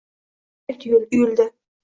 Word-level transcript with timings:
bir 0.71 0.79
tog’dek 0.85 1.13
uyuldi– 1.21 1.49